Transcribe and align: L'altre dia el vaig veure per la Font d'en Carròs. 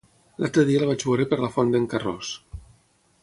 L'altre 0.43 0.63
dia 0.69 0.79
el 0.83 0.87
vaig 0.91 1.05
veure 1.09 1.27
per 1.33 1.39
la 1.43 1.51
Font 1.57 1.73
d'en 1.75 1.87
Carròs. 1.93 2.35